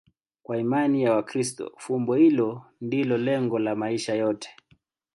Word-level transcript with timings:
Kwa 0.43 0.57
imani 0.57 1.03
ya 1.03 1.13
Wakristo, 1.15 1.71
fumbo 1.77 2.15
hilo 2.15 2.65
ndilo 2.81 3.17
lengo 3.17 3.59
la 3.59 3.75
maisha 3.75 4.15
yote. 4.15 4.49